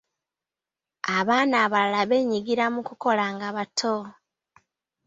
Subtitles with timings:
[1.17, 3.95] Abaana abalala beenyigira mu kukola nga bato.